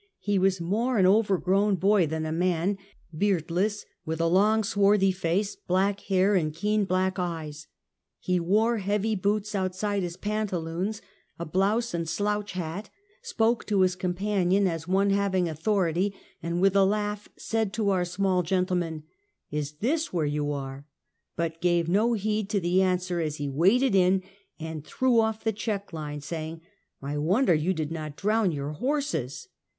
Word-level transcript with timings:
He 0.17 0.39
was 0.39 0.59
more 0.59 0.97
an 0.97 1.05
overgrown 1.05 1.75
boy 1.75 2.07
than 2.07 2.25
a 2.25 2.31
man, 2.31 2.79
beardless, 3.15 3.85
with 4.03 4.19
a 4.19 4.25
long 4.25 4.63
swarthy 4.63 5.11
face, 5.11 5.55
black 5.55 5.99
hair 5.99 6.33
and 6.33 6.51
keen 6.55 6.85
black 6.85 7.19
eyes. 7.19 7.67
He 8.17 8.39
wore 8.39 8.79
heavy 8.79 9.13
boots 9.13 9.53
outside 9.53 10.01
his 10.01 10.17
pantaloons, 10.17 11.03
a 11.37 11.45
blouse 11.45 11.93
and 11.93 12.09
slouch 12.09 12.53
hat, 12.53 12.89
spoke 13.21 13.63
to 13.67 13.81
his 13.81 13.95
companion 13.95 14.65
as 14.65 14.87
one 14.87 15.11
having 15.11 15.47
authority, 15.47 16.15
and 16.41 16.59
with 16.59 16.75
a 16.75 16.83
laugh 16.83 17.29
said 17.37 17.71
to 17.73 17.91
our 17.91 18.03
small 18.03 18.41
gentle 18.41 18.77
man:" 18.77 19.03
Is 19.51 19.73
this 19.73 20.11
where 20.11 20.25
you 20.25 20.51
are 20.51 20.77
1" 21.35 21.35
but 21.35 21.61
gave 21.61 21.87
no 21.87 22.13
heed 22.13 22.49
to 22.49 22.59
the 22.59 22.81
answer 22.81 23.19
as 23.19 23.35
he 23.35 23.47
waded 23.47 23.93
in 23.93 24.23
and 24.59 24.83
threw 24.83 25.19
off 25.19 25.43
the 25.43 25.53
check 25.53 25.93
lines, 25.93 26.25
saying: 26.25 26.59
"I 27.03 27.19
wonder 27.19 27.53
you 27.53 27.71
did 27.71 27.91
not 27.91 28.15
drown 28.17 28.51
your 28.51 28.71
horses." 28.71 29.47